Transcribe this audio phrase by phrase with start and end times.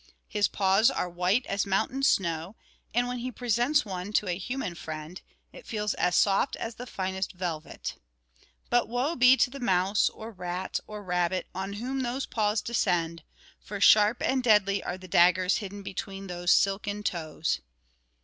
[0.27, 2.55] His paws are white as mountain snow;
[2.91, 5.21] and when he presents one to a human friend,
[5.53, 7.93] it feels as soft as the finest velvet.
[8.71, 13.21] But woe be to the mouse, or rat, or rabbit, on whom those paws descend,
[13.59, 17.59] for sharp and deadly are the daggers hidden between those silken toes.